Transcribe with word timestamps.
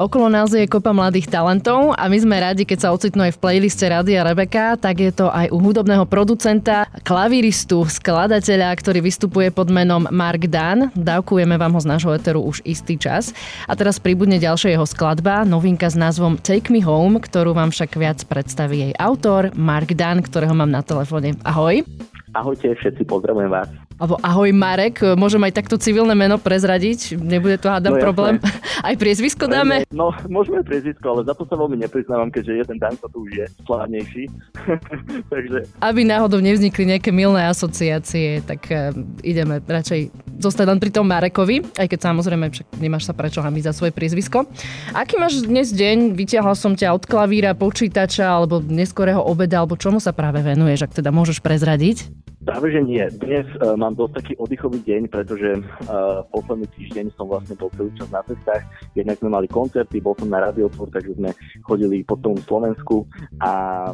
Okolo 0.00 0.32
nás 0.32 0.48
je 0.48 0.64
kopa 0.64 0.96
mladých 0.96 1.28
talentov 1.28 1.92
a 1.92 2.08
my 2.08 2.16
sme 2.16 2.40
radi, 2.40 2.64
keď 2.64 2.88
sa 2.88 2.92
ocitnú 2.96 3.20
aj 3.20 3.36
v 3.36 3.40
playliste 3.44 3.84
Radia 3.84 4.24
Rebeka, 4.24 4.80
tak 4.80 4.96
je 4.96 5.12
to 5.12 5.28
aj 5.28 5.52
u 5.52 5.60
hudobného 5.60 6.08
producenta, 6.08 6.88
klaviristu, 7.04 7.84
skladateľa, 7.84 8.72
ktorý 8.80 9.04
vystupuje 9.04 9.52
pod 9.52 9.68
menom 9.68 10.08
Mark 10.08 10.48
Dan. 10.48 10.88
Dávkujeme 10.96 11.60
vám 11.60 11.76
ho 11.76 11.80
z 11.84 11.90
nášho 11.92 12.16
eteru 12.16 12.40
už 12.48 12.64
istý 12.64 12.96
čas. 12.96 13.36
A 13.68 13.76
teraz 13.76 14.00
pribudne 14.00 14.40
ďalšia 14.40 14.72
jeho 14.72 14.88
skladba, 14.88 15.44
novinka 15.44 15.92
s 15.92 16.00
názvom 16.00 16.40
Take 16.40 16.72
Me 16.72 16.80
Home, 16.80 17.20
ktorú 17.20 17.52
vám 17.52 17.68
však 17.68 18.00
viac 18.00 18.24
predstaví 18.24 18.88
jej 18.88 18.92
autor 18.96 19.52
Mark 19.52 19.92
Dan, 19.92 20.24
ktorého 20.24 20.56
mám 20.56 20.72
na 20.72 20.80
telefóne. 20.80 21.36
Ahoj. 21.44 21.84
Ahojte, 22.32 22.72
všetci 22.72 23.04
pozdravujem 23.04 23.52
vás. 23.52 23.89
Alebo 24.00 24.16
ahoj 24.24 24.48
Marek, 24.56 25.04
môžem 25.12 25.44
aj 25.44 25.60
takto 25.60 25.76
civilné 25.76 26.16
meno 26.16 26.40
prezradiť? 26.40 27.20
Nebude 27.20 27.60
to 27.60 27.68
hádam 27.68 28.00
no, 28.00 28.00
problém. 28.00 28.40
Aj 28.88 28.96
priezvisko 28.96 29.44
dáme? 29.44 29.84
No, 29.92 30.08
môžeme 30.24 30.64
priezvisko, 30.64 31.04
ale 31.12 31.28
za 31.28 31.36
to 31.36 31.44
sa 31.44 31.52
veľmi 31.52 31.76
nepriznávam, 31.84 32.32
keďže 32.32 32.64
jeden 32.64 32.76
Dan 32.80 32.96
to 32.96 33.12
tu 33.12 33.28
už 33.28 33.44
je 33.44 33.46
slávnejší. 33.68 34.24
Takže... 35.32 35.68
Aby 35.84 36.08
náhodou 36.08 36.40
nevznikli 36.40 36.88
nejaké 36.88 37.12
milné 37.12 37.44
asociácie, 37.44 38.40
tak 38.40 38.64
uh, 38.72 38.96
ideme 39.20 39.60
radšej 39.60 40.08
zostať 40.40 40.66
len 40.72 40.80
pri 40.80 40.90
tom 40.96 41.04
Marekovi, 41.04 41.60
aj 41.76 41.84
keď 41.92 42.00
samozrejme 42.00 42.48
však 42.48 42.80
nemáš 42.80 43.04
sa 43.04 43.12
prečo 43.12 43.44
hamiť 43.44 43.68
za 43.68 43.76
svoje 43.76 43.92
priezvisko. 43.92 44.48
Aký 44.96 45.20
máš 45.20 45.44
dnes 45.44 45.76
deň? 45.76 46.16
Vyťahol 46.16 46.56
som 46.56 46.72
ťa 46.72 46.96
od 46.96 47.04
klavíra, 47.04 47.52
počítača 47.52 48.24
alebo 48.24 48.64
neskorého 48.64 49.20
obeda, 49.20 49.60
alebo 49.60 49.76
čomu 49.76 50.00
sa 50.00 50.16
práve 50.16 50.40
venuješ, 50.40 50.88
ak 50.88 50.96
teda 50.96 51.12
môžeš 51.12 51.44
prezradiť? 51.44 52.08
Práve, 52.40 52.72
že 52.72 52.80
nie. 52.80 53.04
Dnes 53.20 53.44
uh, 53.60 53.76
mám 53.76 53.92
dosť 53.92 54.12
taký 54.16 54.32
oddychový 54.40 54.80
deň, 54.80 55.12
pretože 55.12 55.60
uh, 55.60 56.24
posledný 56.32 56.64
týždeň 56.72 57.12
som 57.12 57.28
vlastne 57.28 57.52
bol 57.52 57.68
celý 57.76 57.92
čas 58.00 58.08
na 58.08 58.24
cestách. 58.24 58.64
Jednak 58.96 59.20
sme 59.20 59.28
mali 59.28 59.44
koncerty, 59.44 60.00
bol 60.00 60.16
som 60.16 60.32
na 60.32 60.48
radiotvor, 60.48 60.88
takže 60.88 61.20
sme 61.20 61.36
chodili 61.68 62.00
po 62.00 62.16
tom 62.16 62.40
Slovensku 62.40 63.04
a, 63.44 63.92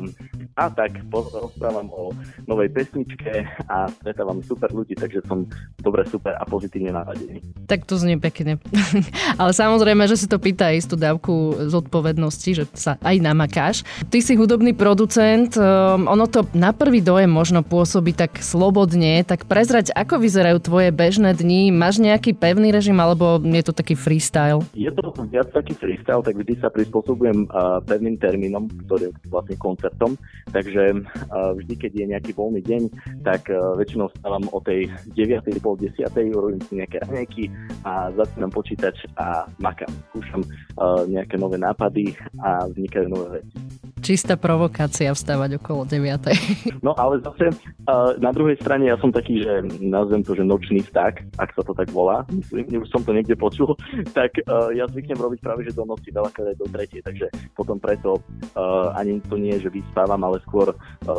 a 0.55 0.65
tak 0.71 0.95
rozprávam 1.11 1.91
o 1.91 2.15
novej 2.47 2.71
pesničke 2.71 3.51
a 3.67 3.91
stretávam 3.99 4.39
super 4.47 4.71
ľudí, 4.71 4.95
takže 4.95 5.27
som 5.27 5.43
dobre, 5.83 6.07
super 6.07 6.39
a 6.39 6.47
pozitívne 6.47 6.95
naladený. 6.95 7.43
Tak 7.67 7.83
to 7.83 7.99
znie 7.99 8.15
pekne. 8.15 8.63
Ale 9.43 9.51
samozrejme, 9.51 10.07
že 10.07 10.23
si 10.23 10.31
to 10.31 10.39
pýta 10.39 10.71
istú 10.71 10.95
dávku 10.95 11.67
zodpovednosti, 11.67 12.51
že 12.55 12.65
sa 12.79 12.95
aj 13.03 13.17
namakáš. 13.19 13.83
Ty 14.07 14.23
si 14.23 14.39
hudobný 14.39 14.71
producent, 14.71 15.51
um, 15.59 16.07
ono 16.07 16.31
to 16.31 16.47
na 16.55 16.71
prvý 16.71 17.03
dojem 17.03 17.29
možno 17.29 17.67
pôsobí 17.67 18.15
tak 18.15 18.36
slobodne, 18.41 19.23
tak 19.23 19.45
prezrať, 19.45 19.93
ako 19.93 20.21
vyzerajú 20.21 20.59
tvoje 20.65 20.89
bežné 20.93 21.37
dni? 21.37 21.69
Máš 21.71 22.01
nejaký 22.01 22.33
pevný 22.33 22.73
režim 22.73 22.97
alebo 22.97 23.37
je 23.41 23.65
to 23.65 23.73
taký 23.77 23.93
freestyle? 23.93 24.65
Je 24.73 24.89
to 24.93 25.13
viac 25.29 25.53
taký 25.53 25.77
freestyle, 25.77 26.25
tak 26.25 26.39
vždy 26.41 26.57
sa 26.61 26.73
prispôsobujem 26.73 27.49
uh, 27.51 27.83
pevným 27.85 28.17
termínom, 28.17 28.71
ktorý 28.87 29.13
vlastne 29.29 29.57
koncertom. 29.61 30.17
Takže 30.51 31.03
uh, 31.03 31.53
vždy, 31.59 31.75
keď 31.77 31.93
je 31.93 32.07
nejaký 32.17 32.31
voľný 32.33 32.63
deň, 32.65 32.83
tak 33.27 33.51
uh, 33.53 33.77
väčšinou 33.77 34.09
stávam 34.17 34.47
o 34.55 34.59
tej 34.63 34.89
9. 35.13 35.47
pol 35.61 35.77
10. 35.77 36.07
urobím 36.33 36.63
si 36.67 36.79
nejaké 36.79 37.03
raňajky 37.05 37.45
a 37.83 38.15
začínam 38.15 38.55
počítač 38.55 39.05
a 39.19 39.51
makám. 39.59 39.91
Skúšam 40.15 40.43
uh, 40.43 41.03
nejaké 41.11 41.37
nové 41.37 41.59
nápady 41.59 42.15
a 42.41 42.65
vznikajú 42.71 43.07
nové 43.11 43.43
veci 43.43 43.66
čistá 44.07 44.39
provokácia 44.39 45.11
vstávať 45.11 45.59
okolo 45.59 45.83
9. 45.83 45.99
No 46.87 46.95
ale 46.95 47.19
zase 47.19 47.51
uh, 47.51 48.15
na 48.23 48.31
druhej 48.31 48.55
strane 48.63 48.87
ja 48.87 48.95
som 49.03 49.11
taký, 49.11 49.43
že 49.43 49.67
nazvem 49.83 50.23
to, 50.23 50.39
že 50.39 50.47
nočný 50.47 50.87
vták, 50.87 51.35
ak 51.35 51.51
sa 51.51 51.67
to 51.67 51.75
tak 51.75 51.91
volá, 51.91 52.23
myslím, 52.31 52.79
už 52.79 52.91
som 52.95 53.03
to 53.03 53.11
niekde 53.11 53.35
počul, 53.35 53.75
tak 54.19 54.39
uh, 54.47 54.71
ja 54.71 54.87
zvyknem 54.87 55.19
robiť 55.19 55.43
práve, 55.43 55.67
že 55.67 55.75
do 55.75 55.83
noci 55.83 56.15
veľakrát 56.15 56.55
aj 56.55 56.59
do 56.63 56.67
tretej, 56.71 57.03
takže 57.03 57.27
potom 57.59 57.83
preto 57.83 58.23
uh, 58.55 58.95
ani 58.95 59.19
to 59.27 59.35
nie 59.35 59.59
je, 59.59 59.67
že 59.67 59.75
vyspávam, 59.75 60.23
ale 60.23 60.39
skôr 60.47 60.71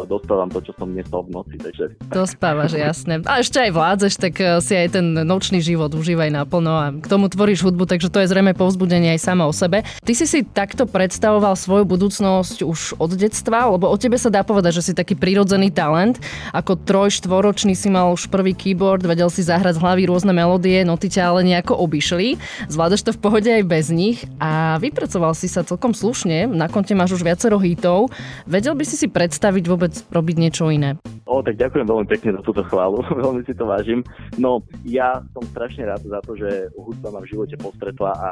dostávam 0.07 0.47
to, 0.47 0.63
čo 0.63 0.71
som 0.79 0.87
nespal 0.91 1.27
v 1.27 1.35
noci. 1.35 1.55
Takže... 1.59 1.99
Dospávaš, 2.11 2.75
jasné. 2.75 3.19
A 3.27 3.43
ešte 3.43 3.59
aj 3.59 3.71
vládzeš, 3.75 4.13
tak 4.19 4.33
si 4.63 4.73
aj 4.75 4.99
ten 4.99 5.05
nočný 5.25 5.59
život 5.59 5.91
užívaj 5.91 6.31
naplno 6.31 6.71
a 6.71 6.85
k 6.95 7.07
tomu 7.07 7.27
tvoríš 7.27 7.65
hudbu, 7.65 7.89
takže 7.89 8.11
to 8.11 8.23
je 8.23 8.31
zrejme 8.31 8.53
povzbudenie 8.53 9.15
aj 9.15 9.21
sama 9.23 9.49
o 9.49 9.53
sebe. 9.55 9.83
Ty 9.83 10.13
si 10.13 10.25
si 10.29 10.45
takto 10.45 10.85
predstavoval 10.85 11.57
svoju 11.57 11.83
budúcnosť 11.87 12.63
už 12.63 12.76
už 12.77 13.01
od 13.01 13.17
detstva? 13.17 13.73
Lebo 13.73 13.89
o 13.89 13.97
tebe 13.97 14.21
sa 14.21 14.29
dá 14.29 14.45
povedať, 14.45 14.77
že 14.77 14.85
si 14.85 14.93
taký 14.93 15.17
prirodzený 15.17 15.73
talent. 15.73 16.21
Ako 16.53 16.77
troj, 16.77 17.09
štvoročný 17.09 17.73
si 17.73 17.89
mal 17.89 18.13
už 18.13 18.29
prvý 18.29 18.53
keyboard, 18.53 19.01
vedel 19.01 19.33
si 19.33 19.41
zahrať 19.41 19.81
z 19.81 19.81
hlavy 19.81 20.05
rôzne 20.05 20.29
melódie, 20.29 20.85
noty 20.85 21.09
ťa 21.09 21.33
ale 21.33 21.41
nejako 21.41 21.73
obišli. 21.73 22.37
Zvládaš 22.69 23.01
to 23.01 23.11
v 23.17 23.21
pohode 23.25 23.49
aj 23.49 23.65
bez 23.65 23.89
nich 23.89 24.29
a 24.37 24.77
vypracoval 24.77 25.33
si 25.33 25.49
sa 25.49 25.65
celkom 25.65 25.97
slušne. 25.97 26.45
Na 26.45 26.69
konte 26.69 26.93
máš 26.93 27.17
už 27.17 27.25
viacero 27.25 27.57
hitov. 27.57 28.13
Vedel 28.45 28.77
by 28.77 28.85
si 28.85 28.93
si 28.93 29.09
predstaviť 29.09 29.63
vôbec 29.65 29.97
robiť 30.13 30.35
niečo 30.37 30.69
iné? 30.69 31.01
O, 31.27 31.43
tak 31.43 31.57
ďakujem 31.57 31.89
veľmi 31.89 32.07
pekne 32.07 32.37
za 32.37 32.41
túto 32.45 32.61
chválu, 32.67 33.01
veľmi 33.25 33.41
si 33.43 33.57
to 33.57 33.65
vážim. 33.65 34.05
No, 34.37 34.61
ja 34.85 35.25
som 35.33 35.43
strašne 35.49 35.89
rád 35.89 36.05
za 36.05 36.19
to, 36.23 36.37
že 36.37 36.69
hudba 36.77 37.09
ma 37.09 37.19
v 37.25 37.33
živote 37.33 37.55
postretla 37.57 38.11
a 38.13 38.27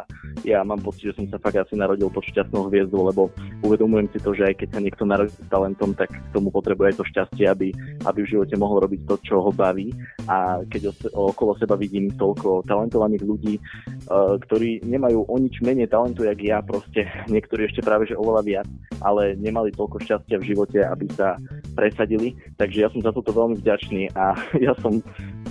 ja 0.45 0.61
mám 0.61 0.79
pocit, 0.83 1.11
že 1.11 1.17
som 1.17 1.25
sa 1.31 1.41
fakt 1.41 1.57
asi 1.57 1.73
narodil 1.73 2.07
pod 2.11 2.23
šťastnou 2.27 2.69
hviezdu, 2.69 2.95
lebo 2.99 3.31
uvedomujem 3.63 4.11
si 4.11 4.19
to, 4.19 4.34
že 4.35 4.43
aj 4.51 4.55
keď 4.59 4.67
sa 4.75 4.79
niekto 4.83 5.03
narodí 5.07 5.31
s 5.31 5.49
talentom, 5.49 5.95
tak 5.95 6.11
k 6.11 6.33
tomu 6.35 6.51
potrebuje 6.51 6.93
aj 6.93 6.97
to 6.99 7.05
šťastie, 7.07 7.45
aby, 7.47 7.67
aby 8.03 8.19
v 8.21 8.31
živote 8.35 8.55
mohol 8.59 8.83
robiť 8.83 9.01
to, 9.07 9.15
čo 9.23 9.41
ho 9.41 9.51
baví. 9.55 9.95
A 10.27 10.61
keď 10.67 10.91
okolo 11.15 11.55
seba 11.55 11.79
vidím 11.79 12.11
toľko 12.13 12.67
talentovaných 12.67 13.23
ľudí, 13.23 13.55
uh, 13.57 14.35
ktorí 14.43 14.83
nemajú 14.83 15.25
o 15.25 15.35
nič 15.39 15.63
menej 15.63 15.89
talentu, 15.89 16.27
jak 16.27 16.39
ja, 16.43 16.59
proste 16.59 17.07
niektorí 17.31 17.65
ešte 17.65 17.81
práve 17.81 18.05
že 18.05 18.19
oveľa 18.19 18.41
viac, 18.43 18.67
ale 19.01 19.33
nemali 19.39 19.71
toľko 19.73 20.03
šťastia 20.03 20.37
v 20.43 20.47
živote, 20.53 20.79
aby 20.83 21.07
sa 21.15 21.39
presadili. 21.73 22.35
Takže 22.59 22.77
ja 22.85 22.89
som 22.91 23.01
za 23.01 23.15
toto 23.15 23.31
veľmi 23.31 23.57
vďačný 23.59 24.13
a 24.13 24.35
ja 24.65 24.73
som 24.83 24.99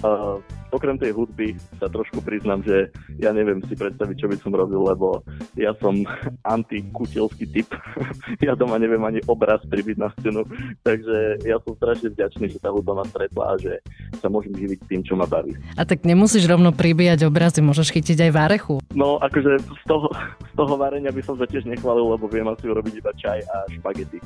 uh, 0.04 0.38
okrem 0.74 0.98
tej 0.98 1.14
hudby 1.14 1.54
sa 1.78 1.86
trošku 1.86 2.18
priznám, 2.26 2.66
že 2.66 2.90
ja 3.22 3.30
neviem 3.30 3.62
si 3.70 3.78
predstaviť, 3.78 4.16
čo 4.18 4.26
by 4.26 4.36
som 4.42 4.52
robil, 4.52 4.82
lebo 4.82 5.22
ja 5.54 5.70
som 5.78 6.02
antikutelský 6.54 7.46
typ. 7.46 7.70
ja 8.46 8.58
doma 8.58 8.76
neviem 8.82 9.02
ani 9.06 9.22
obraz 9.30 9.62
pribiť 9.70 9.96
na 9.96 10.10
scénu, 10.18 10.42
takže 10.82 11.46
ja 11.46 11.56
som 11.62 11.72
strašne 11.78 12.10
vďačný, 12.10 12.50
že 12.50 12.58
tá 12.58 12.74
hudba 12.74 12.98
ma 12.98 13.04
stretla 13.06 13.54
a 13.54 13.60
že 13.62 13.78
sa 14.18 14.26
môžem 14.26 14.52
živiť 14.52 14.78
tým, 14.90 15.00
čo 15.06 15.14
ma 15.14 15.24
baví. 15.24 15.54
A 15.78 15.86
tak 15.86 16.02
nemusíš 16.02 16.50
rovno 16.50 16.74
pribíjať 16.74 17.30
obrazy, 17.30 17.62
môžeš 17.62 17.94
chytiť 17.94 18.28
aj 18.28 18.30
varechu. 18.34 18.74
No, 18.92 19.22
akože 19.22 19.62
z 19.62 19.84
toho, 19.86 20.10
z 20.42 20.52
toho 20.58 20.74
varenia 20.74 21.14
by 21.14 21.22
som 21.22 21.38
sa 21.38 21.46
tiež 21.46 21.64
nechválil, 21.70 22.18
lebo 22.18 22.26
viem 22.26 22.46
asi 22.50 22.66
urobiť 22.66 22.94
iba 22.98 23.12
čaj 23.14 23.38
a 23.46 23.56
špagety. 23.78 24.18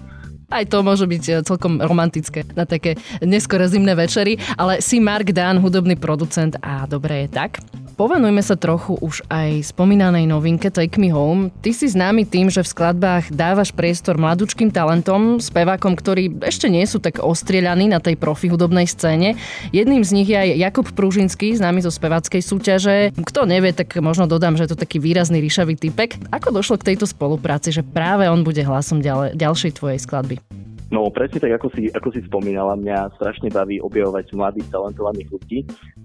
Aj 0.48 0.64
to 0.64 0.80
môže 0.80 1.04
byť 1.04 1.24
eh, 1.28 1.34
celkom 1.44 1.76
romantické 1.80 2.44
na 2.56 2.64
také 2.64 2.96
neskore 3.20 3.68
zimné 3.68 3.92
večery, 3.92 4.40
ale 4.56 4.80
si 4.80 4.96
Mark 4.96 5.28
Dan, 5.36 5.60
hudobný 5.60 5.96
producent 6.00 6.56
a 6.64 6.88
dobre 6.88 7.24
je 7.24 7.28
tak. 7.28 7.60
Povenujme 7.98 8.38
sa 8.46 8.54
trochu 8.54 8.94
už 9.02 9.26
aj 9.26 9.74
spomínanej 9.74 10.30
novinke 10.30 10.70
Take 10.70 11.02
Me 11.02 11.10
Home. 11.10 11.50
Ty 11.58 11.74
si 11.74 11.90
známy 11.90 12.30
tým, 12.30 12.46
že 12.46 12.62
v 12.62 12.70
skladbách 12.70 13.34
dávaš 13.34 13.74
priestor 13.74 14.14
mladúčkým 14.14 14.70
talentom, 14.70 15.42
spevákom, 15.42 15.98
ktorí 15.98 16.30
ešte 16.46 16.70
nie 16.70 16.86
sú 16.86 17.02
tak 17.02 17.18
ostrieľaní 17.18 17.90
na 17.90 17.98
tej 17.98 18.14
profi 18.14 18.46
hudobnej 18.46 18.86
scéne. 18.86 19.34
Jedným 19.74 20.06
z 20.06 20.14
nich 20.14 20.30
je 20.30 20.38
aj 20.38 20.62
Jakub 20.62 20.86
Pružinský, 20.94 21.58
známy 21.58 21.82
zo 21.82 21.90
speváckej 21.90 22.38
súťaže. 22.38 22.96
Kto 23.18 23.50
nevie, 23.50 23.74
tak 23.74 23.90
možno 23.98 24.30
dodám, 24.30 24.54
že 24.54 24.70
je 24.70 24.78
to 24.78 24.82
taký 24.86 25.02
výrazný 25.02 25.42
ríšavý 25.42 25.74
typek. 25.74 26.22
Ako 26.30 26.54
došlo 26.54 26.78
k 26.78 26.94
tejto 26.94 27.10
spolupráci, 27.10 27.74
že 27.74 27.82
práve 27.82 28.30
on 28.30 28.46
bude 28.46 28.62
hlasom 28.62 29.02
ďalej, 29.02 29.34
ďalšej 29.34 29.74
tvojej 29.74 29.98
skladby? 29.98 30.47
No 30.88 31.04
presne 31.12 31.36
tak, 31.36 31.60
ako 31.60 31.68
si, 31.76 31.92
ako 31.92 32.08
si 32.16 32.24
spomínala, 32.24 32.72
mňa 32.72 33.12
strašne 33.20 33.52
baví 33.52 33.76
objavovať 33.76 34.32
mladých 34.32 34.72
talentovaných 34.72 35.28
ľudí 35.28 35.58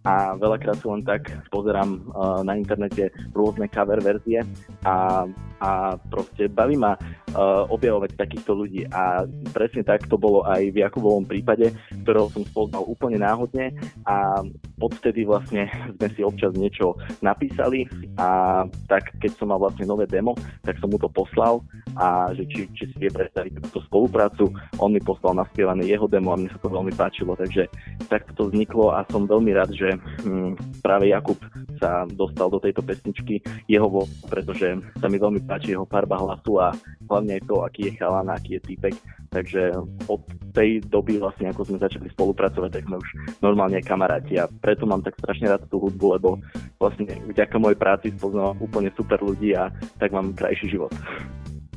a 0.03 0.35
veľakrát 0.35 0.75
si 0.75 0.88
len 0.91 0.99
tak 1.07 1.31
pozerám 1.47 2.03
uh, 2.11 2.44
na 2.44 2.59
internete 2.59 3.07
rôzne 3.31 3.72
cover 3.72 4.03
verzie 4.03 4.43
a, 4.83 5.23
a 5.63 5.95
proste 6.11 6.52
baví 6.52 6.75
ma 6.75 6.99
uh, 7.34 7.66
objavovať 7.70 8.16
takýchto 8.16 8.52
ľudí. 8.53 8.88
A 8.94 9.28
presne 9.52 9.84
tak 9.84 10.06
to 10.08 10.16
bolo 10.16 10.46
aj 10.46 10.70
v 10.70 10.82
Jakubovom 10.82 11.26
prípade, 11.26 11.74
ktorého 12.06 12.30
som 12.32 12.46
spoznal 12.46 12.85
úplne 12.85 13.20
náhodne. 13.22 13.74
A 14.08 14.46
odtedy 14.80 15.26
vlastne 15.26 15.70
sme 15.97 16.08
si 16.14 16.22
občas 16.22 16.53
niečo 16.53 16.97
napísali. 17.20 17.90
A 18.18 18.62
tak 18.88 19.14
keď 19.20 19.32
som 19.38 19.50
mal 19.50 19.59
vlastne 19.59 19.90
nové 19.90 20.06
demo, 20.09 20.38
tak 20.64 20.78
som 20.80 20.90
mu 20.90 20.97
to 20.97 21.09
poslal. 21.09 21.62
A 21.97 22.34
že 22.34 22.46
či, 22.50 22.66
či 22.74 22.90
si 22.90 22.96
vie 22.97 23.12
predstaviť 23.12 23.62
túto 23.70 23.85
spoluprácu. 23.85 24.50
On 24.82 24.90
mi 24.90 25.02
poslal 25.02 25.38
naspievané 25.38 25.85
jeho 25.85 26.09
demo 26.09 26.34
a 26.34 26.40
mne 26.40 26.50
sa 26.50 26.62
to 26.62 26.70
veľmi 26.70 26.94
páčilo, 26.94 27.38
takže 27.38 27.70
takto 28.09 28.34
to 28.34 28.44
vzniklo 28.50 28.94
a 28.94 29.06
som 29.09 29.30
veľmi 29.30 29.52
rád, 29.53 29.72
že 29.72 29.94
hm, 30.26 30.82
práve 30.82 31.14
Jakub 31.14 31.38
sa 31.78 32.03
dostal 32.09 32.50
do 32.50 32.59
tejto 32.59 32.82
pesničky 32.82 33.40
jeho, 33.70 33.88
pretože 34.28 34.78
sa 35.00 35.08
mi 35.08 35.18
veľmi 35.22 35.46
páči 35.47 35.74
jeho 35.74 35.88
farba 35.88 36.20
hlasu 36.20 36.59
a 36.59 36.76
hlavne 37.13 37.37
aj 37.37 37.43
to, 37.45 37.55
aký 37.61 37.81
je 37.87 37.93
chalan, 38.01 38.27
aký 38.33 38.57
je 38.57 38.61
týpek, 38.73 38.95
Takže 39.33 39.73
od 40.05 40.21
tej 40.53 40.85
doby 40.85 41.17
vlastne, 41.17 41.49
ako 41.49 41.65
sme 41.65 41.81
začali 41.81 42.05
spolupracovať, 42.13 42.69
tak 42.69 42.85
sme 42.85 43.01
už 43.01 43.09
normálne 43.41 43.81
kamaráti 43.81 44.37
a 44.37 44.45
preto 44.45 44.85
mám 44.85 45.01
tak 45.01 45.17
strašne 45.17 45.49
rád 45.49 45.65
tú 45.73 45.81
hudbu, 45.81 46.21
lebo 46.21 46.37
vlastne 46.77 47.09
vďaka 47.33 47.57
mojej 47.57 47.77
práci 47.81 48.13
spoznávam 48.13 48.53
úplne 48.61 48.93
super 48.93 49.17
ľudí 49.25 49.57
a 49.57 49.73
tak 49.97 50.13
mám 50.13 50.37
krajší 50.37 50.77
život. 50.77 50.93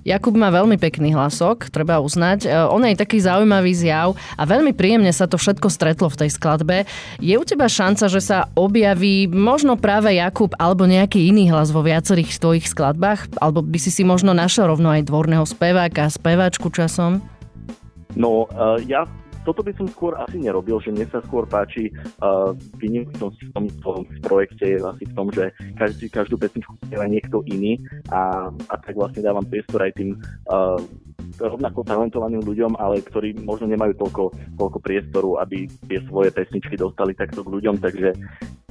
Jakub 0.07 0.39
má 0.39 0.55
veľmi 0.55 0.79
pekný 0.79 1.19
hlasok, 1.19 1.67
treba 1.75 1.99
uznať. 1.99 2.47
E, 2.47 2.55
on 2.71 2.87
je 2.87 2.95
taký 2.95 3.19
zaujímavý 3.19 3.75
zjav 3.75 4.15
a 4.39 4.47
veľmi 4.47 4.71
príjemne 4.71 5.11
sa 5.11 5.27
to 5.27 5.35
všetko 5.35 5.67
stretlo 5.67 6.07
v 6.07 6.19
tej 6.23 6.31
skladbe. 6.31 6.87
Je 7.19 7.35
u 7.35 7.43
teba 7.43 7.67
šanca, 7.67 8.07
že 8.07 8.23
sa 8.23 8.47
objaví 8.55 9.27
možno 9.27 9.75
práve 9.75 10.15
Jakub 10.15 10.55
alebo 10.63 10.87
nejaký 10.87 11.35
iný 11.35 11.51
hlas 11.51 11.75
vo 11.75 11.83
viacerých 11.83 12.39
tvojich 12.39 12.71
skladbách? 12.71 13.35
Alebo 13.43 13.67
by 13.67 13.79
si 13.83 13.91
si 13.91 14.07
možno 14.07 14.31
našiel 14.31 14.71
rovno 14.71 14.95
aj 14.95 15.11
dvorného 15.11 15.43
speváka, 15.43 16.07
speváčku 16.07 16.71
časom? 16.71 17.19
No, 18.15 18.47
uh, 18.55 18.79
ja 18.87 19.11
toto 19.47 19.63
by 19.63 19.71
som 19.79 19.87
skôr 19.87 20.19
asi 20.19 20.43
nerobil, 20.43 20.83
že 20.83 20.91
mne 20.91 21.07
sa 21.07 21.23
skôr 21.23 21.47
páči 21.47 21.95
uh, 22.19 22.51
výnimknosť 22.83 23.39
v 23.39 23.51
tom, 23.55 23.65
tom 23.79 24.03
projekte 24.27 24.75
je 24.75 24.83
asi 24.83 25.07
v 25.07 25.15
tom, 25.15 25.31
že 25.31 25.55
každý, 25.79 26.11
každú 26.11 26.35
pesničku 26.35 26.75
spieva 26.83 27.07
niekto 27.07 27.47
iný 27.47 27.79
a, 28.11 28.51
a 28.51 28.75
tak 28.83 28.99
vlastne 28.99 29.23
dávam 29.23 29.47
priestor 29.47 29.87
aj 29.87 29.95
tým 29.95 30.19
uh, 30.51 30.83
rovnako 31.39 31.87
talentovaným 31.87 32.43
ľuďom, 32.43 32.75
ale 32.75 33.07
ktorí 33.07 33.39
možno 33.47 33.71
nemajú 33.71 33.95
toľko, 34.03 34.25
toľko 34.59 34.79
priestoru, 34.83 35.31
aby 35.39 35.71
tie 35.87 36.03
svoje 36.11 36.35
pesničky 36.35 36.75
dostali 36.75 37.15
takto 37.15 37.47
k 37.47 37.53
ľuďom, 37.55 37.79
takže 37.79 38.19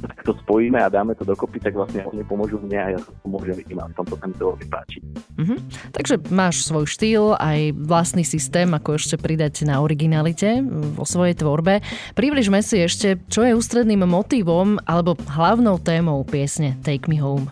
tak 0.08 0.22
to 0.24 0.34
spojíme 0.46 0.80
a 0.80 0.88
dáme 0.90 1.16
to 1.16 1.28
dokopy, 1.28 1.60
tak 1.60 1.74
vlastne 1.76 2.06
oni 2.06 2.24
pomôžu 2.26 2.62
mne 2.62 2.80
a 2.80 2.88
ja 2.96 3.00
pomôžem 3.26 3.62
im 3.68 3.78
a 3.82 3.90
v 3.90 3.96
tomto 3.98 4.16
sa 4.18 4.26
mi 4.30 4.36
to 4.38 4.54
veľmi 4.54 4.68
páči. 4.70 5.00
Mm-hmm. 5.36 5.60
Takže 5.92 6.16
máš 6.32 6.66
svoj 6.66 6.86
štýl, 6.88 7.36
aj 7.38 7.76
vlastný 7.76 8.24
systém, 8.24 8.70
ako 8.72 8.98
ešte 8.98 9.16
pridať 9.20 9.68
na 9.68 9.82
originalite 9.84 10.64
vo 10.96 11.04
svojej 11.04 11.36
tvorbe. 11.38 11.82
Približme 12.14 12.62
si 12.64 12.82
ešte, 12.86 13.20
čo 13.30 13.44
je 13.44 13.58
ústredným 13.58 14.06
motivom 14.06 14.80
alebo 14.86 15.18
hlavnou 15.30 15.82
témou 15.82 16.24
piesne 16.24 16.78
Take 16.82 17.10
Me 17.12 17.20
Home. 17.20 17.50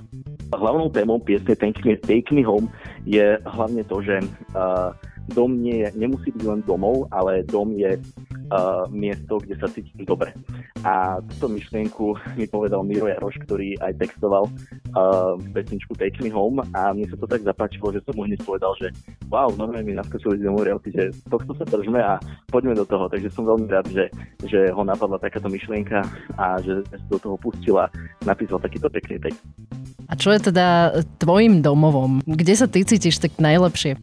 Hlavnou 0.54 0.90
témou 0.94 1.18
piesne 1.18 1.58
Take 1.58 1.82
Me, 1.82 1.98
Take 1.98 2.30
Me 2.30 2.46
Home 2.46 2.70
je 3.10 3.42
hlavne 3.42 3.82
to, 3.90 4.00
že 4.06 4.22
uh, 4.54 4.94
dom 5.31 5.56
nie 5.56 5.88
je, 5.88 5.88
nemusí 5.96 6.36
byť 6.36 6.44
len 6.44 6.62
domov, 6.68 7.08
ale 7.16 7.48
dom 7.48 7.72
je 7.72 7.96
uh, 7.96 8.84
miesto, 8.92 9.40
kde 9.40 9.56
sa 9.56 9.72
cítim 9.72 10.04
dobre. 10.04 10.36
A 10.84 11.24
túto 11.24 11.48
myšlienku 11.48 12.20
mi 12.36 12.44
povedal 12.44 12.84
Miro 12.84 13.08
Jaroš, 13.08 13.40
ktorý 13.48 13.80
aj 13.80 14.04
textoval 14.04 14.52
uh, 14.52 15.40
pesničku 15.56 15.96
Take 15.96 16.20
Me 16.20 16.30
Home 16.36 16.60
a 16.75 16.92
mne 16.92 17.08
sa 17.08 17.16
to 17.16 17.28
tak 17.28 17.48
zapáčilo, 17.48 17.96
že 17.96 18.04
som 18.04 18.20
mu 18.20 18.28
hneď 18.28 18.44
povedal, 18.44 18.75
že 18.75 18.92
wow, 19.31 19.48
normálne 19.56 19.88
mi 19.88 19.96
naskočili 19.96 20.44
z 20.44 20.48
memoriálky, 20.52 20.92
že 20.92 21.16
tohto 21.31 21.56
sa 21.56 21.64
držme 21.64 22.04
a 22.04 22.20
poďme 22.52 22.75
do 22.75 22.84
toho. 22.84 23.08
Takže 23.08 23.31
som 23.31 23.48
veľmi 23.48 23.72
rád, 23.72 23.88
že, 23.90 24.12
že 24.44 24.75
ho 24.75 24.84
napadla 24.84 25.18
takáto 25.18 25.48
myšlienka 25.48 26.04
a 26.36 26.60
že 26.60 26.84
sa 26.92 26.98
do 27.08 27.18
toho 27.18 27.36
pustila 27.40 27.88
a 27.88 28.24
napísal 28.28 28.60
takýto 28.60 28.92
pekný 28.92 29.24
text. 29.24 29.40
A 30.12 30.20
čo 30.20 30.36
je 30.36 30.52
teda 30.52 31.00
tvojim 31.18 31.64
domovom? 31.64 32.22
Kde 32.28 32.54
sa 32.54 32.68
ty 32.68 32.84
cítiš 32.84 33.24
tak 33.24 33.40
najlepšie? 33.40 33.98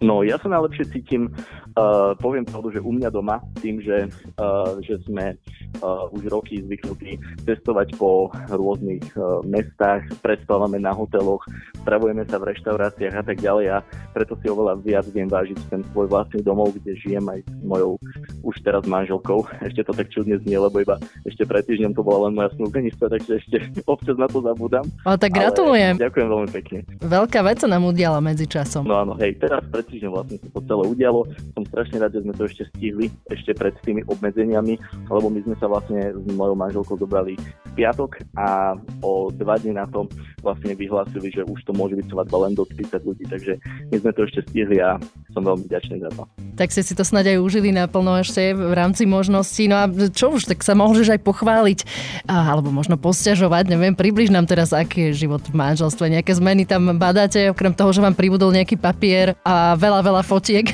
No, 0.00 0.20
ja 0.20 0.36
sa 0.36 0.52
najlepšie 0.52 0.92
cítim, 0.92 1.32
uh, 1.76 2.12
poviem 2.20 2.44
pravdu, 2.44 2.72
že 2.72 2.84
u 2.84 2.92
mňa 2.92 3.08
doma, 3.08 3.40
tým, 3.60 3.80
že, 3.80 4.12
uh, 4.36 4.76
že 4.84 5.00
sme 5.08 5.36
uh, 5.80 6.08
už 6.12 6.28
roky 6.28 6.60
zvyknutí 6.60 7.16
cestovať 7.48 7.96
po 7.96 8.28
rôznych 8.52 9.04
uh, 9.16 9.40
mestách, 9.46 10.04
prespávame 10.20 10.76
na 10.76 10.92
hoteloch, 10.92 11.44
stravujeme 11.86 12.28
sa 12.28 12.36
v 12.36 12.52
reštauráciách 12.52 13.14
a 13.16 13.24
tak 13.24 13.38
ďalej 13.40 13.66
a 13.72 13.78
preto 14.12 14.36
si 14.40 14.46
oveľa 14.52 14.80
viac 14.84 15.06
viem 15.12 15.28
vážiť 15.28 15.58
ten 15.72 15.80
svoj 15.92 16.12
vlastný 16.12 16.44
domov, 16.44 16.76
kde 16.76 16.98
žijem 17.00 17.24
aj 17.24 17.40
s 17.46 17.64
mojou 17.64 17.96
už 18.44 18.54
teraz 18.60 18.84
manželkou. 18.84 19.48
Ešte 19.64 19.86
to 19.86 19.92
tak 19.96 20.12
čudne 20.12 20.36
znie, 20.44 20.60
lebo 20.60 20.76
iba 20.82 21.00
ešte 21.24 21.48
pred 21.48 21.64
týždňom 21.64 21.92
to 21.96 22.02
bola 22.04 22.28
len 22.28 22.36
moja 22.36 22.50
snúbenica, 22.58 23.08
takže 23.08 23.32
ešte 23.40 23.56
občas 23.92 24.16
na 24.20 24.28
to 24.28 24.44
zabudám. 24.44 24.84
Ale 25.06 25.16
tak 25.16 25.32
gratulujem. 25.32 25.94
Ale 25.96 26.04
ďakujem 26.10 26.28
veľmi 26.28 26.50
pekne. 26.52 26.78
Veľká 27.00 27.40
vec 27.46 27.56
sa 27.62 27.68
nám 27.70 27.82
udiala 27.88 28.20
medzi 28.20 28.44
časom. 28.44 28.84
No 28.84 29.00
áno, 29.00 29.14
hej, 29.16 29.38
teraz 29.40 29.64
pred 29.70 29.85
týždňom 29.86 30.12
vlastne 30.12 30.36
sa 30.42 30.48
to 30.50 30.60
celé 30.66 30.84
udialo. 30.86 31.20
Som 31.54 31.64
strašne 31.66 31.96
rád, 32.02 32.12
že 32.18 32.22
sme 32.26 32.34
to 32.34 32.44
ešte 32.44 32.64
stihli, 32.74 33.06
ešte 33.30 33.54
pred 33.54 33.74
tými 33.82 34.02
obmedzeniami, 34.06 34.74
lebo 35.08 35.28
my 35.30 35.40
sme 35.46 35.56
sa 35.56 35.66
vlastne 35.70 36.12
s 36.12 36.26
mojou 36.34 36.56
manželkou 36.58 36.96
dobrali 36.98 37.38
v 37.38 37.70
piatok 37.78 38.20
a 38.36 38.74
o 39.00 39.30
dva 39.32 39.56
dní 39.56 39.78
na 39.78 39.86
to 39.86 40.10
vlastne 40.42 40.74
vyhlásili, 40.74 41.30
že 41.30 41.42
už 41.46 41.62
to 41.64 41.72
môže 41.74 41.98
byť 41.98 42.06
svadba 42.10 42.46
len 42.46 42.52
do 42.54 42.66
30 42.66 43.02
ľudí, 43.02 43.24
takže 43.26 43.58
my 43.90 43.96
sme 43.98 44.10
to 44.14 44.20
ešte 44.26 44.40
stihli 44.50 44.78
a 44.82 44.98
som 45.34 45.42
veľmi 45.42 45.66
vďačný 45.66 46.02
za 46.02 46.10
to. 46.14 46.45
Tak 46.56 46.72
ste 46.72 46.80
si 46.80 46.96
to 46.96 47.04
snáď 47.04 47.36
aj 47.36 47.44
užili 47.44 47.68
naplno 47.68 48.16
ešte 48.16 48.56
v 48.56 48.72
rámci 48.72 49.04
možností. 49.04 49.68
No 49.68 49.76
a 49.76 49.84
čo 50.08 50.32
už, 50.32 50.48
tak 50.48 50.64
sa 50.64 50.72
môžeš 50.72 51.12
aj 51.12 51.20
pochváliť, 51.20 51.78
alebo 52.24 52.72
možno 52.72 52.96
posťažovať, 52.96 53.68
neviem, 53.68 53.92
približ 53.92 54.32
nám 54.32 54.48
teraz, 54.48 54.72
aký 54.72 55.12
je 55.12 55.28
život 55.28 55.44
v 55.44 55.52
manželstve, 55.52 56.08
nejaké 56.08 56.32
zmeny 56.32 56.64
tam 56.64 56.96
badáte, 56.96 57.52
okrem 57.52 57.76
toho, 57.76 57.92
že 57.92 58.00
vám 58.00 58.16
pribudol 58.16 58.56
nejaký 58.56 58.80
papier 58.80 59.36
a 59.44 59.76
veľa, 59.76 60.00
veľa 60.00 60.22
fotiek. 60.24 60.66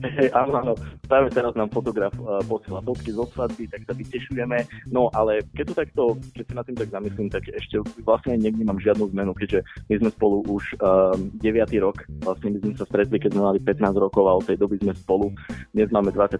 Hey, 0.00 0.28
áno, 0.32 0.60
áno. 0.60 0.72
Práve 1.10 1.28
teraz 1.34 1.52
nám 1.58 1.74
fotograf 1.74 2.14
uh, 2.22 2.38
posiela 2.46 2.78
fotky 2.80 3.10
zo 3.10 3.26
svadby, 3.34 3.66
tak 3.66 3.82
sa 3.82 3.92
vytešujeme. 3.96 4.62
No 4.88 5.10
ale 5.10 5.42
keď 5.58 5.64
to 5.66 5.74
takto, 5.74 6.02
keď 6.38 6.44
sa 6.46 6.54
na 6.54 6.64
tým 6.64 6.76
tak 6.78 6.88
zamyslím, 6.88 7.28
tak 7.28 7.44
ešte 7.50 7.82
vlastne 8.06 8.38
nevnímam 8.38 8.78
žiadnu 8.78 9.10
zmenu, 9.10 9.34
keďže 9.34 9.66
my 9.90 9.94
sme 10.00 10.10
spolu 10.14 10.36
už 10.46 10.64
uh, 10.78 11.18
9. 11.42 11.84
rok. 11.84 12.06
Vlastne 12.22 12.54
my 12.54 12.58
sme 12.62 12.74
sa 12.78 12.86
stretli, 12.86 13.18
keď 13.18 13.30
sme 13.34 13.42
mali 13.42 13.58
15 13.58 13.90
rokov 13.98 14.24
a 14.28 14.38
od 14.38 14.44
tej 14.46 14.56
doby 14.60 14.78
sme 14.78 14.94
spolu. 14.94 15.29
Dnes 15.74 15.88
máme 15.90 16.10
24 16.12 16.38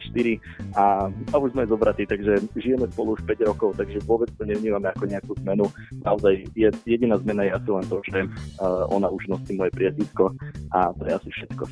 a, 0.76 1.08
a 1.08 1.34
už 1.38 1.52
sme 1.52 1.70
zobratí, 1.70 2.06
takže 2.06 2.42
žijeme 2.56 2.87
spolu 2.90 3.14
už 3.14 3.22
5 3.26 3.50
rokov, 3.50 3.70
takže 3.78 4.02
vôbec 4.04 4.31
to 4.34 4.42
nevnímame 4.44 4.90
ako 4.90 5.04
nejakú 5.06 5.32
zmenu. 5.44 5.66
Naozaj 6.02 6.50
je, 6.54 6.69
jediná 6.87 7.16
zmena 7.20 7.46
je 7.46 7.52
asi 7.56 7.70
len 7.70 7.87
to, 7.87 7.96
že 8.06 8.19
uh, 8.26 8.87
ona 8.90 9.08
už 9.10 9.22
nosí 9.31 9.54
moje 9.54 9.70
priezvisko 9.75 10.34
a 10.75 10.90
to 10.94 11.02
je 11.06 11.12
asi 11.14 11.28
všetko. 11.31 11.64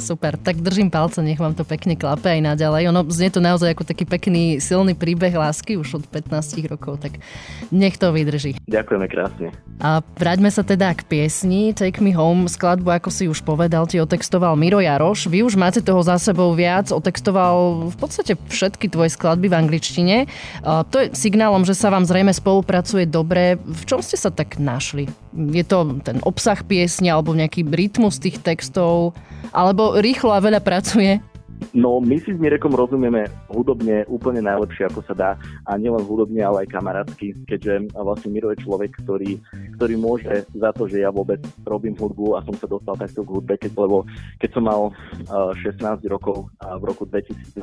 Super, 0.00 0.40
tak 0.40 0.64
držím 0.64 0.88
palce, 0.88 1.20
nech 1.20 1.36
vám 1.36 1.52
to 1.52 1.62
pekne 1.62 1.94
klape 1.94 2.32
aj 2.32 2.40
naďalej. 2.40 2.88
Ono 2.88 3.04
znie 3.12 3.28
to 3.28 3.38
naozaj 3.38 3.76
ako 3.76 3.84
taký 3.84 4.08
pekný, 4.08 4.56
silný 4.58 4.96
príbeh 4.96 5.30
lásky 5.30 5.76
už 5.76 6.00
od 6.00 6.04
15 6.08 6.64
rokov, 6.72 7.04
tak 7.04 7.20
nech 7.68 8.00
to 8.00 8.08
vydrží. 8.10 8.56
Ďakujeme 8.64 9.06
krásne. 9.12 9.52
A 9.78 10.00
vráťme 10.16 10.48
sa 10.48 10.64
teda 10.64 10.90
k 10.96 11.04
piesni 11.04 11.76
Take 11.76 12.00
Me 12.00 12.16
Home. 12.16 12.48
Skladbu, 12.48 12.88
ako 12.88 13.12
si 13.12 13.28
už 13.28 13.44
povedal, 13.44 13.84
ti 13.84 14.00
otextoval 14.00 14.56
Miro 14.56 14.80
Jaroš. 14.80 15.28
Vy 15.28 15.44
už 15.44 15.60
máte 15.60 15.84
toho 15.84 16.00
za 16.00 16.16
sebou 16.16 16.56
viac, 16.56 16.88
otextoval 16.88 17.88
v 17.92 17.96
podstate 18.00 18.40
všetky 18.48 18.88
tvoje 18.88 19.12
skladby 19.12 19.52
v 19.52 19.58
angličtine. 19.60 20.16
To 20.64 20.96
je 20.96 21.12
signálom, 21.12 21.68
že 21.68 21.76
sa 21.76 21.92
vám 21.92 22.08
zrejme 22.08 22.32
spolupracuje 22.32 23.04
dobre. 23.04 23.60
V 23.60 23.82
čom 23.84 24.00
ste 24.00 24.16
sa 24.16 24.32
tak 24.32 24.56
našli? 24.56 25.12
Je 25.30 25.62
to 25.62 26.02
ten 26.02 26.18
obsah 26.26 26.58
piesne 26.66 27.10
alebo 27.14 27.30
nejaký 27.32 27.62
rytmus 27.62 28.18
tých 28.18 28.42
textov? 28.42 29.14
Alebo 29.54 29.98
rýchlo 29.98 30.34
a 30.34 30.42
veľa 30.42 30.60
pracuje? 30.62 31.22
No, 31.70 32.02
my 32.02 32.16
si 32.18 32.34
s 32.34 32.38
Mirekom 32.40 32.74
rozumieme 32.74 33.30
hudobne 33.52 34.02
úplne 34.10 34.42
najlepšie, 34.42 34.90
ako 34.90 35.00
sa 35.06 35.14
dá. 35.14 35.30
A 35.68 35.78
nielen 35.78 36.02
hudobne, 36.02 36.42
ale 36.42 36.66
aj 36.66 36.72
kamarátsky, 36.74 37.36
keďže 37.46 37.94
vlastne 37.94 38.34
Miro 38.34 38.50
je 38.50 38.64
človek, 38.64 38.90
ktorý, 39.04 39.38
ktorý 39.78 39.94
môže 39.94 40.44
za 40.50 40.70
to, 40.74 40.90
že 40.90 41.04
ja 41.04 41.14
vôbec 41.14 41.38
robím 41.62 41.94
hudbu 41.94 42.40
a 42.40 42.44
som 42.44 42.56
sa 42.58 42.66
dostal 42.66 42.98
takto 42.98 43.22
k 43.22 43.32
hudbe, 43.32 43.54
keď, 43.54 43.72
lebo 43.76 44.02
keď 44.42 44.50
som 44.50 44.64
mal 44.66 44.90
uh, 44.90 45.52
16 45.54 46.02
rokov 46.10 46.50
a 46.58 46.74
v 46.80 46.84
roku 46.90 47.06
2012 47.06 47.62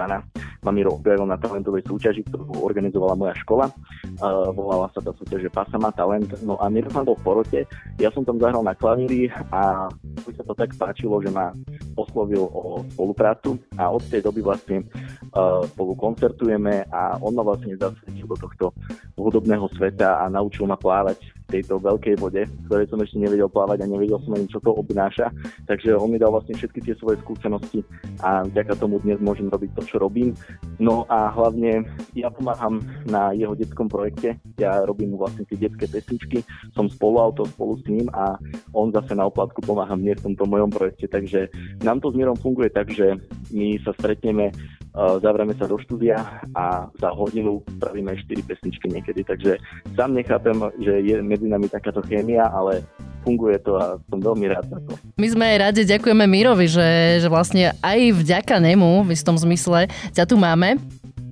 ma 0.64 0.72
Miro 0.72 0.96
objavil 0.96 1.28
na 1.28 1.36
talentovej 1.36 1.84
súťaži, 1.86 2.24
ktorú 2.32 2.64
organizovala 2.64 3.18
moja 3.18 3.36
škola. 3.44 3.68
Uh, 4.24 4.50
volala 4.56 4.88
sa 4.96 5.04
tá 5.04 5.12
súťaž, 5.14 5.48
že 5.48 5.54
Pasama 5.54 5.92
talent. 5.92 6.32
No 6.48 6.56
a 6.62 6.72
Miro 6.72 6.88
som 6.94 7.04
bol 7.04 7.18
v 7.20 7.26
porote, 7.26 7.60
ja 8.00 8.10
som 8.16 8.24
tam 8.24 8.40
zahral 8.40 8.64
na 8.64 8.78
klavíri 8.78 9.28
a 9.52 9.92
už 10.24 10.34
sa 10.38 10.44
to 10.48 10.54
tak 10.56 10.72
páčilo, 10.80 11.20
že 11.20 11.28
ma 11.28 11.52
oslovil 11.98 12.46
o 12.54 12.86
spoluprácu 12.94 13.58
a 13.76 13.87
od 13.92 14.04
tej 14.06 14.22
doby 14.24 14.42
vlastne 14.42 14.84
uh, 14.84 15.64
spolu 15.70 15.94
koncertujeme 15.96 16.88
a 16.90 17.20
on 17.22 17.34
ma 17.36 17.44
vlastne 17.44 17.76
zasvedčil 17.76 18.28
do 18.28 18.38
tohto 18.38 18.66
hudobného 19.18 19.68
sveta 19.76 20.22
a 20.22 20.30
naučil 20.32 20.66
ma 20.66 20.80
plávať 20.80 21.20
v 21.22 21.37
tejto 21.48 21.80
veľkej 21.80 22.16
vode, 22.20 22.44
ktorej 22.68 22.88
som 22.92 23.00
ešte 23.00 23.18
nevedel 23.18 23.48
plávať 23.48 23.84
a 23.84 23.90
nevedel 23.90 24.20
som 24.24 24.36
ani, 24.36 24.48
čo 24.52 24.60
to 24.60 24.76
obnáša. 24.76 25.32
Takže 25.66 25.96
on 25.96 26.12
mi 26.12 26.20
dal 26.20 26.36
vlastne 26.36 26.54
všetky 26.60 26.84
tie 26.84 26.96
svoje 27.00 27.18
skúsenosti 27.24 27.82
a 28.22 28.44
vďaka 28.44 28.76
tomu 28.76 29.00
dnes 29.00 29.18
môžem 29.24 29.48
robiť 29.48 29.72
to, 29.80 29.82
čo 29.88 29.96
robím. 30.04 30.36
No 30.78 31.08
a 31.08 31.32
hlavne 31.32 31.88
ja 32.14 32.28
pomáham 32.28 32.84
na 33.08 33.32
jeho 33.32 33.56
detskom 33.56 33.88
projekte. 33.88 34.36
Ja 34.60 34.84
robím 34.84 35.16
mu 35.16 35.24
vlastne 35.24 35.48
tie 35.48 35.56
detské 35.58 35.88
pesničky, 35.88 36.44
som 36.76 36.92
spoluautor 36.92 37.48
spolu 37.48 37.80
s 37.80 37.84
ním 37.88 38.12
a 38.12 38.36
on 38.76 38.92
zase 38.92 39.16
na 39.16 39.26
oplatku 39.26 39.64
pomáha 39.64 39.96
mne 39.96 40.20
v 40.20 40.24
tomto 40.32 40.44
mojom 40.46 40.70
projekte. 40.70 41.08
Takže 41.08 41.48
nám 41.82 42.04
to 42.04 42.12
s 42.12 42.16
Mierom 42.20 42.36
funguje 42.36 42.68
tak, 42.70 42.92
že 42.92 43.16
my 43.56 43.80
sa 43.82 43.96
stretneme 43.96 44.52
zavrieme 45.22 45.54
sa 45.54 45.70
do 45.70 45.78
štúdia 45.78 46.18
a 46.58 46.90
za 46.98 47.10
hodinu 47.14 47.62
spravíme 47.78 48.18
4 48.18 48.50
pesničky 48.50 48.90
niekedy. 48.90 49.22
Takže 49.22 49.62
sám 49.94 50.18
nechápem, 50.18 50.58
že 50.82 50.94
je 51.06 51.16
medzi 51.22 51.46
nami 51.46 51.70
takáto 51.70 52.02
chémia, 52.06 52.50
ale 52.50 52.82
funguje 53.22 53.60
to 53.60 53.76
a 53.78 54.00
som 54.10 54.20
veľmi 54.24 54.48
rád 54.50 54.66
za 54.72 54.80
to. 54.82 54.96
My 55.20 55.28
sme 55.28 55.44
aj 55.44 55.58
radi, 55.70 55.82
ďakujeme 55.84 56.26
Mirovi, 56.26 56.66
že, 56.72 57.20
že 57.22 57.28
vlastne 57.28 57.76
aj 57.84 58.00
vďaka 58.16 58.56
nemu, 58.58 59.04
v 59.04 59.10
istom 59.12 59.36
zmysle, 59.36 59.92
ťa 60.16 60.24
tu 60.26 60.40
máme 60.40 60.80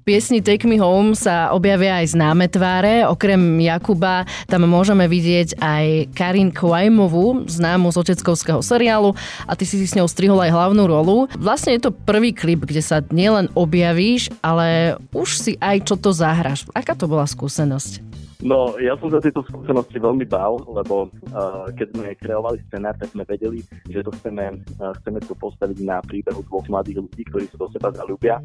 piesni 0.06 0.38
Take 0.38 0.70
Me 0.70 0.78
Home 0.78 1.18
sa 1.18 1.50
objavia 1.50 1.98
aj 1.98 2.14
známe 2.14 2.46
tváre. 2.46 3.10
Okrem 3.10 3.42
Jakuba 3.58 4.30
tam 4.46 4.70
môžeme 4.70 5.10
vidieť 5.10 5.58
aj 5.58 6.14
Karin 6.14 6.54
Kvajmovú, 6.54 7.50
známu 7.50 7.90
z 7.90 8.06
oteckovského 8.06 8.62
seriálu 8.62 9.18
a 9.50 9.58
ty 9.58 9.66
si 9.66 9.82
s 9.82 9.98
ňou 9.98 10.06
strihol 10.06 10.38
aj 10.46 10.54
hlavnú 10.54 10.86
rolu. 10.86 11.26
Vlastne 11.42 11.74
je 11.74 11.90
to 11.90 11.92
prvý 11.92 12.38
klip, 12.38 12.70
kde 12.70 12.86
sa 12.86 13.02
nielen 13.10 13.50
objavíš, 13.58 14.30
ale 14.46 15.02
už 15.10 15.42
si 15.42 15.52
aj 15.58 15.90
čo 15.90 15.98
to 15.98 16.14
zahraš. 16.14 16.70
Aká 16.78 16.94
to 16.94 17.10
bola 17.10 17.26
skúsenosť? 17.26 18.06
No, 18.46 18.78
ja 18.78 18.94
som 19.02 19.10
za 19.10 19.24
tieto 19.24 19.42
skúsenosti 19.42 19.98
veľmi 19.98 20.28
bál, 20.30 20.62
lebo 20.70 21.10
uh, 21.34 21.66
keď 21.74 21.88
sme 21.98 22.14
kreovali 22.14 22.62
scenár, 22.70 22.94
tak 23.00 23.10
sme 23.10 23.26
vedeli, 23.26 23.66
že 23.90 24.06
to 24.06 24.14
chceme, 24.22 24.62
uh, 24.78 24.94
chceme 25.02 25.18
to 25.24 25.34
postaviť 25.34 25.82
na 25.82 25.98
príbehu 26.06 26.46
dvoch 26.46 26.68
mladých 26.70 27.02
ľudí, 27.02 27.24
ktorí 27.26 27.50
sa 27.50 27.58
do 27.58 27.72
seba 27.74 27.90
zalúbia. 27.96 28.44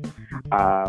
A, 0.48 0.88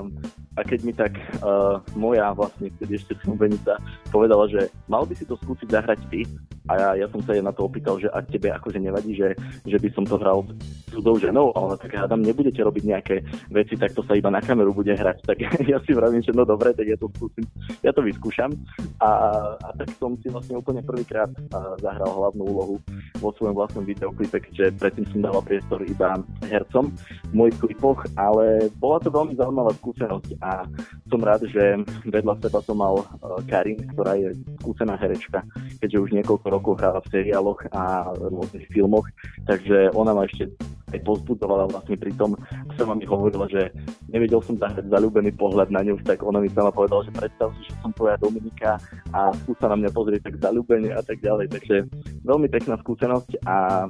a 0.55 0.61
keď 0.67 0.79
mi 0.83 0.91
tak 0.91 1.15
uh, 1.39 1.79
moja 1.95 2.35
vlastne 2.35 2.67
vtedy 2.75 2.99
ešte 2.99 3.15
snúbenica 3.23 3.79
povedala, 4.11 4.51
že 4.51 4.67
mal 4.91 5.07
by 5.07 5.15
si 5.15 5.23
to 5.23 5.39
skúsiť 5.39 5.71
zahrať 5.71 5.99
ty, 6.11 6.27
a 6.69 6.73
ja, 6.77 6.89
ja 7.05 7.07
som 7.09 7.23
sa 7.25 7.33
jej 7.33 7.41
na 7.41 7.49
to 7.49 7.65
opýtal, 7.65 7.97
že 7.97 8.11
ak 8.13 8.29
tebe 8.29 8.53
akože 8.53 8.77
nevadí, 8.77 9.17
že, 9.17 9.33
že 9.65 9.77
by 9.81 9.89
som 9.97 10.05
to 10.05 10.15
hral 10.21 10.45
cudzou 10.91 11.15
ženou, 11.15 11.55
a 11.55 11.57
ona 11.71 11.75
tak 11.79 11.95
hádam, 11.95 12.21
nebudete 12.21 12.59
robiť 12.59 12.83
nejaké 12.83 13.15
veci, 13.47 13.79
tak 13.79 13.95
to 13.95 14.03
sa 14.03 14.19
iba 14.19 14.27
na 14.27 14.43
kameru 14.43 14.75
bude 14.75 14.91
hrať. 14.91 15.23
Tak 15.23 15.37
ja 15.71 15.79
si 15.81 15.91
vravím, 15.95 16.19
že 16.19 16.35
no 16.35 16.43
dobre, 16.43 16.75
tak 16.75 16.85
ja 16.85 16.99
to 16.99 17.07
skúsim, 17.15 17.47
ja 17.79 17.95
to 17.95 18.03
vyskúšam. 18.03 18.51
A, 18.99 19.09
a 19.55 19.69
tak 19.79 19.95
som 19.95 20.19
si 20.19 20.27
vlastne 20.27 20.59
úplne 20.59 20.83
prvýkrát 20.83 21.31
zahral 21.79 22.11
hlavnú 22.11 22.43
úlohu 22.43 22.75
vo 23.17 23.29
svojom 23.39 23.55
vlastnom 23.55 23.87
videoklipe, 23.87 24.37
keďže 24.37 24.75
predtým 24.77 25.05
som 25.09 25.23
dával 25.23 25.43
priestor 25.45 25.79
iba 25.87 26.19
hercom 26.49 26.91
v 27.31 27.33
mojich 27.33 27.57
klipoch, 27.61 28.03
ale 28.17 28.67
bola 28.81 28.97
to 28.99 29.13
veľmi 29.13 29.37
zaujímavá 29.37 29.71
skúsenosť 29.77 30.29
a 30.41 30.65
som 31.07 31.21
rád, 31.21 31.45
že 31.47 31.79
vedľa 32.09 32.41
seba 32.41 32.59
som 32.65 32.77
mal 32.81 33.05
Karin, 33.45 33.79
ktorá 33.93 34.17
je 34.17 34.33
skúsená 34.61 34.97
herečka, 34.97 35.45
keďže 35.79 36.01
už 36.01 36.09
niekoľko 36.21 36.47
rokov 36.49 36.73
hrála 36.81 36.99
v 37.05 37.11
seriáloch 37.13 37.61
a 37.71 38.11
rôznych 38.17 38.67
filmoch, 38.73 39.05
takže 39.45 39.93
ona 39.93 40.17
ma 40.17 40.25
ešte 40.25 40.49
aj 40.91 41.01
pozbudzovala 41.07 41.71
vlastne 41.71 41.95
pri 41.95 42.11
tom, 42.15 42.35
sama 42.75 42.95
mi 42.95 43.07
hovorila, 43.07 43.47
že 43.47 43.71
nevedel 44.11 44.43
som 44.43 44.59
zahrať 44.59 44.91
zalúbený 44.91 45.31
pohľad 45.35 45.71
na 45.71 45.81
ňu, 45.83 45.99
tak 46.03 46.21
ona 46.21 46.43
mi 46.43 46.51
sama 46.51 46.69
povedala, 46.69 47.07
že 47.07 47.15
predstav 47.15 47.49
si, 47.57 47.71
že 47.71 47.73
som 47.79 47.91
tvoja 47.95 48.19
Dominika 48.19 48.77
a 49.15 49.31
skúsa 49.43 49.71
na 49.71 49.77
mňa 49.79 49.89
pozrieť 49.95 50.21
tak 50.27 50.35
zalúbene 50.43 50.91
a 50.91 51.01
tak 51.01 51.23
ďalej. 51.23 51.51
Takže 51.51 51.75
veľmi 52.27 52.47
pekná 52.51 52.75
skúsenosť 52.79 53.43
a 53.47 53.87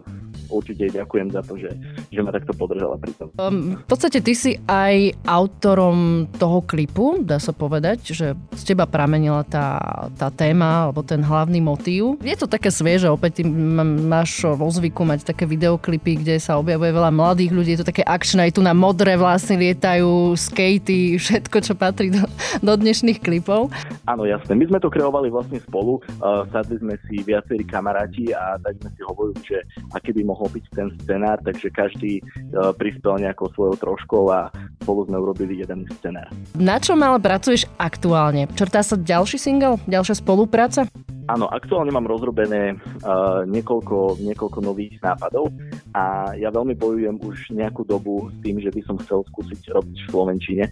určite 0.52 0.94
ďakujem 0.94 1.34
za 1.34 1.42
to, 1.42 1.58
že, 1.58 1.72
že 2.12 2.20
ma 2.20 2.36
takto 2.36 2.52
podržala 2.52 3.00
pri 3.00 3.16
tom. 3.16 3.32
Um, 3.40 3.80
v 3.80 3.88
podstate 3.88 4.20
ty 4.20 4.36
si 4.36 4.60
aj 4.68 5.16
autorom 5.24 6.28
toho 6.36 6.60
klipu, 6.60 7.24
dá 7.24 7.40
sa 7.40 7.56
povedať, 7.56 8.12
že 8.12 8.28
z 8.36 8.64
teba 8.68 8.84
pramenila 8.84 9.48
tá, 9.48 9.80
tá 10.20 10.28
téma 10.28 10.92
alebo 10.92 11.00
ten 11.08 11.24
hlavný 11.24 11.64
motív. 11.64 12.20
Je 12.20 12.36
to 12.36 12.52
také 12.52 12.68
svieže, 12.68 13.08
opäť 13.08 13.40
ty 13.40 13.44
máš 13.48 14.44
vo 14.44 14.68
zvyku 14.68 15.08
mať 15.08 15.32
také 15.32 15.48
videoklipy, 15.48 16.20
kde 16.20 16.36
sa 16.44 16.60
objavuje 16.60 16.92
veľa 16.92 17.16
mladých 17.16 17.52
ľudí, 17.56 17.70
je 17.80 17.82
to 17.88 17.90
také 17.96 18.04
akčné, 18.04 18.52
aj 18.52 18.60
tu 18.60 18.62
na 18.62 18.76
modré 18.76 19.16
vlastne 19.16 19.56
lietajú 19.56 20.36
skatey, 20.36 21.16
všetko, 21.16 21.58
čo 21.64 21.74
patrí 21.80 22.12
do, 22.12 22.28
do 22.60 22.74
dnešných 22.76 23.24
klipov. 23.24 23.72
Áno, 24.04 24.28
jasné. 24.28 24.52
My 24.60 24.68
sme 24.68 24.84
to 24.84 24.92
kreovali 24.92 25.32
vlastne 25.32 25.64
spolu, 25.64 26.04
uh, 26.20 26.44
sadli 26.52 26.76
sme 26.76 27.00
si 27.08 27.24
viacerí 27.24 27.64
kamaráti 27.64 28.36
a 28.36 28.60
tak 28.60 28.84
sme 28.84 28.90
si 29.00 29.02
hovorili, 29.08 29.40
že 29.48 29.64
aký 29.96 30.12
by 30.12 30.28
mohol 30.28 30.42
mohol 30.42 30.58
byť 30.58 30.66
ten 30.74 30.90
scenár, 31.06 31.38
takže 31.46 31.70
každý 31.70 32.01
uh, 32.02 32.74
prispel 32.74 33.22
nejakou 33.22 33.52
svojou 33.54 33.76
troškou 33.78 34.34
a 34.34 34.50
spolu 34.82 35.06
sme 35.06 35.18
urobili 35.22 35.62
jeden 35.62 35.86
scenár. 36.02 36.28
Na 36.58 36.82
čom 36.82 36.98
ale 37.06 37.22
pracuješ 37.22 37.70
aktuálne? 37.78 38.50
Črtá 38.58 38.82
sa 38.82 38.98
ďalší 38.98 39.38
single? 39.38 39.78
Ďalšia 39.86 40.18
spolupráca? 40.18 40.90
Áno, 41.30 41.48
aktuálne 41.48 41.94
mám 41.94 42.10
rozrobené 42.10 42.76
uh, 42.76 43.46
niekoľko, 43.46 44.20
niekoľko 44.20 44.60
nových 44.60 44.98
nápadov 45.00 45.54
a 45.96 46.34
ja 46.36 46.52
veľmi 46.52 46.76
bojujem 46.76 47.22
už 47.24 47.56
nejakú 47.56 47.88
dobu 47.88 48.28
s 48.28 48.36
tým, 48.44 48.58
že 48.60 48.74
by 48.74 48.82
som 48.84 48.96
chcel 49.06 49.24
skúsiť 49.30 49.72
robiť 49.72 49.96
v 49.96 50.10
Slovenčine, 50.12 50.66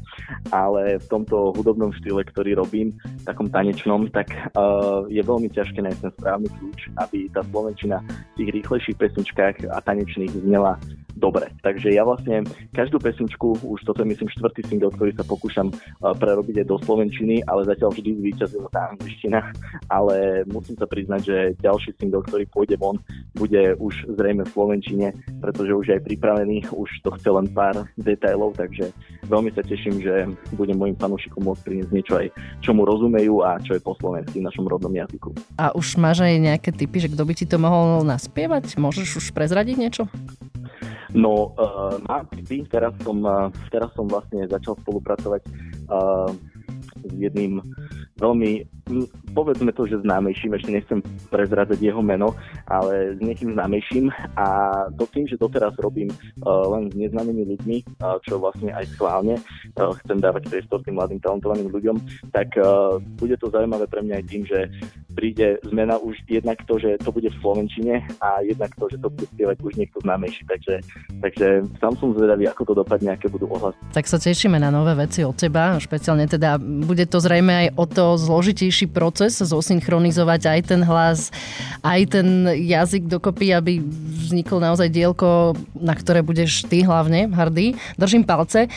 ale 0.52 0.98
v 1.00 1.06
tomto 1.08 1.54
hudobnom 1.56 1.94
štýle, 2.02 2.26
ktorý 2.28 2.60
robím, 2.60 2.92
takom 3.24 3.48
tanečnom, 3.48 4.10
tak 4.12 4.36
uh, 4.58 5.06
je 5.08 5.22
veľmi 5.22 5.48
ťažké 5.54 5.80
nájsť 5.80 6.02
ten 6.02 6.12
správny 6.18 6.48
kľúč, 6.52 6.80
aby 7.08 7.30
tá 7.32 7.42
Slovenčina 7.46 8.04
v 8.04 8.34
tých 8.42 8.50
rýchlejších 8.60 8.98
pesničkách 9.00 9.56
a 9.70 9.78
tanečných 9.80 10.34
znela 10.44 10.76
dobre. 11.20 11.52
Takže 11.60 11.92
ja 11.92 12.08
vlastne 12.08 12.48
každú 12.72 12.98
pesničku, 12.98 13.60
už 13.62 13.84
toto 13.84 14.02
je 14.02 14.10
myslím 14.16 14.32
štvrtý 14.32 14.64
single, 14.66 14.96
ktorý 14.96 15.12
sa 15.14 15.28
pokúšam 15.28 15.68
uh, 15.70 16.16
prerobiť 16.16 16.64
aj 16.64 16.68
do 16.72 16.78
Slovenčiny, 16.80 17.44
ale 17.46 17.68
zatiaľ 17.68 17.92
vždy 17.92 18.10
zvíťazila 18.24 18.72
tá 18.72 18.96
angličtina, 18.96 19.52
ale 20.00 20.48
musím 20.48 20.80
sa 20.80 20.88
priznať, 20.88 21.22
že 21.22 21.38
ďalší 21.60 21.92
single, 22.00 22.24
ktorý 22.24 22.48
pôjde 22.48 22.80
von, 22.80 22.98
bude 23.36 23.76
už 23.78 24.16
zrejme 24.16 24.48
v 24.48 24.54
Slovenčine, 24.56 25.08
pretože 25.44 25.76
už 25.76 25.86
je 25.92 25.96
aj 26.00 26.04
pripravený, 26.08 26.58
už 26.72 26.90
to 27.04 27.12
chce 27.20 27.30
len 27.30 27.52
pár 27.52 27.84
detailov, 28.00 28.56
takže 28.56 28.90
veľmi 29.28 29.52
sa 29.52 29.62
teším, 29.62 30.00
že 30.00 30.26
budem 30.56 30.80
môjim 30.80 30.96
fanúšikom 30.96 31.44
môcť 31.44 31.62
priniesť 31.68 31.92
niečo 31.92 32.14
aj, 32.16 32.28
čo 32.64 32.72
mu 32.72 32.88
rozumejú 32.88 33.44
a 33.44 33.60
čo 33.60 33.76
je 33.76 33.82
po 33.84 33.94
slovensky 34.00 34.40
v 34.40 34.48
našom 34.48 34.66
rodnom 34.66 34.92
jazyku. 34.96 35.36
A 35.60 35.76
už 35.76 36.00
máš 36.00 36.24
aj 36.24 36.40
nejaké 36.40 36.70
typy, 36.72 37.04
že 37.04 37.12
kto 37.12 37.24
by 37.28 37.34
ti 37.36 37.46
to 37.46 37.60
mohol 37.60 38.02
naspievať? 38.08 38.80
Môžeš 38.80 39.20
už 39.20 39.26
prezradiť 39.36 39.76
niečo? 39.76 40.04
No, 41.14 41.58
uh, 41.58 41.98
mám 42.06 42.30
typy. 42.30 42.66
Teraz 42.70 42.94
som, 43.02 43.18
uh, 43.26 43.50
teraz 43.74 43.90
som 43.98 44.06
vlastne 44.06 44.46
začal 44.46 44.78
spolupracovať 44.86 45.42
uh, 45.90 46.30
s 47.06 47.14
jedným 47.16 47.64
veľmi, 48.20 48.68
povedzme 49.32 49.72
to, 49.72 49.88
že 49.88 50.04
známejším, 50.04 50.60
ešte 50.60 50.72
nechcem 50.76 51.00
prezradzať 51.32 51.80
jeho 51.80 52.04
meno, 52.04 52.36
ale 52.68 53.16
s 53.16 53.20
niekým 53.24 53.56
známejším 53.56 54.12
a 54.36 54.48
to 55.00 55.08
tým, 55.08 55.26
že 55.26 55.40
doteraz 55.40 55.74
robím 55.80 56.12
uh, 56.12 56.68
len 56.76 56.92
s 56.92 56.96
neznámymi 57.00 57.44
ľuďmi, 57.56 57.78
uh, 58.04 58.20
čo 58.28 58.38
vlastne 58.38 58.76
aj 58.76 58.86
schválne 58.92 59.40
uh, 59.40 59.92
chcem 60.04 60.20
dávať 60.20 60.52
priestor 60.52 60.84
tým 60.84 61.00
mladým 61.00 61.24
talentovaným 61.24 61.72
ľuďom, 61.72 61.96
tak 62.36 62.52
uh, 62.60 63.00
bude 63.16 63.40
to 63.40 63.48
zaujímavé 63.48 63.88
pre 63.88 64.04
mňa 64.04 64.16
aj 64.20 64.26
tým, 64.28 64.44
že 64.44 64.60
príde 65.14 65.58
zmena 65.66 65.98
už 65.98 66.18
jednak 66.30 66.62
to, 66.70 66.78
že 66.78 67.02
to 67.02 67.10
bude 67.10 67.30
v 67.30 67.38
Slovenčine 67.42 68.06
a 68.22 68.46
jednak 68.46 68.72
to, 68.78 68.86
že 68.92 68.98
to 69.02 69.10
bude 69.10 69.26
spievať 69.34 69.58
už 69.62 69.74
niekto 69.76 69.98
známejší. 70.06 70.46
Takže, 70.46 70.74
takže 71.22 71.48
sám 71.82 71.94
som 71.98 72.14
zvedavý, 72.14 72.46
ako 72.48 72.62
to 72.72 72.74
dopadne, 72.86 73.14
aké 73.14 73.28
budú 73.30 73.50
ohlasy. 73.50 73.78
Tak 73.94 74.06
sa 74.06 74.22
tešíme 74.22 74.62
na 74.62 74.70
nové 74.70 74.94
veci 74.94 75.26
od 75.26 75.34
teba, 75.34 75.82
špeciálne 75.82 76.30
teda 76.30 76.62
bude 76.62 77.06
to 77.10 77.18
zrejme 77.18 77.54
aj 77.66 77.68
o 77.76 77.86
to 77.90 78.06
zložitejší 78.22 78.92
proces 78.92 79.42
zosynchronizovať 79.42 80.42
aj 80.46 80.60
ten 80.70 80.82
hlas, 80.86 81.34
aj 81.82 82.02
ten 82.14 82.28
jazyk 82.54 83.10
dokopy, 83.10 83.54
aby 83.56 83.82
vzniklo 84.30 84.62
naozaj 84.62 84.94
dielko, 84.94 85.58
na 85.74 85.98
ktoré 85.98 86.22
budeš 86.22 86.70
ty 86.70 86.86
hlavne 86.86 87.28
hrdý. 87.34 87.74
Držím 87.98 88.24
palce. 88.24 88.70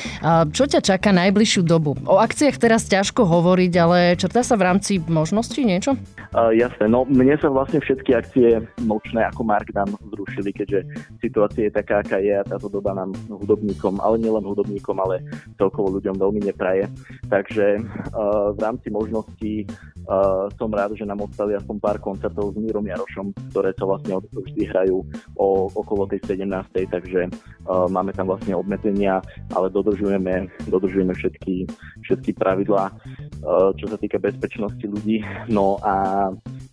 Čo 0.53 0.65
ťa 0.65 0.81
čaká 0.81 1.13
najbližšiu 1.13 1.63
dobu? 1.63 1.95
O 2.09 2.17
akciách 2.19 2.57
teraz 2.57 2.89
ťažko 2.89 3.29
hovoriť, 3.29 3.73
ale 3.77 3.99
črtá 4.17 4.41
sa 4.41 4.57
v 4.57 4.67
rámci 4.67 4.97
možností 4.99 5.63
niečo? 5.67 5.95
Uh, 6.33 6.49
jasné, 6.57 6.89
no 6.89 7.05
mne 7.05 7.37
sa 7.37 7.53
vlastne 7.53 7.77
všetky 7.85 8.17
akcie 8.17 8.65
nočné 8.81 9.21
ako 9.29 9.45
Markdown 9.45 9.93
zrušili, 10.17 10.49
keďže 10.49 10.81
situácia 11.21 11.69
je 11.69 11.77
taká, 11.77 12.01
aká 12.01 12.25
je 12.25 12.33
a 12.33 12.41
táto 12.41 12.73
doba 12.73 12.97
nám 12.97 13.13
hudobníkom, 13.29 14.01
ale 14.01 14.17
nielen 14.17 14.41
hudobníkom, 14.41 14.97
ale 14.97 15.21
celkovo 15.61 15.93
ľuďom 16.01 16.17
veľmi 16.17 16.41
nepraje. 16.49 16.89
Takže 17.29 17.85
uh, 17.85 18.49
v 18.57 18.59
rámci 18.65 18.89
možností 18.89 19.69
uh, 20.07 20.47
som 20.59 20.71
rád, 20.71 20.95
že 20.99 21.07
nám 21.07 21.23
ostali 21.25 21.55
aspoň 21.55 21.77
pár 21.79 21.99
koncertov 21.99 22.55
s 22.55 22.57
Mírom 22.59 22.87
Jarošom, 22.87 23.35
ktoré 23.55 23.75
sa 23.75 23.85
vlastne 23.87 24.19
vždy 24.19 24.63
hrajú 24.71 25.03
o, 25.39 25.47
okolo 25.73 26.07
tej 26.11 26.23
17. 26.27 26.47
Takže 26.91 27.21
uh, 27.29 27.87
máme 27.91 28.15
tam 28.15 28.31
vlastne 28.31 28.57
obmedzenia, 28.57 29.23
ale 29.55 29.71
dodržujeme, 29.71 30.51
dodržujeme 30.71 31.15
všetky, 31.15 31.67
všetky 32.07 32.31
pravidlá, 32.35 32.91
uh, 32.91 33.71
čo 33.77 33.87
sa 33.91 33.97
týka 33.99 34.19
bezpečnosti 34.19 34.83
ľudí. 34.83 35.23
No 35.51 35.79
a 35.83 36.29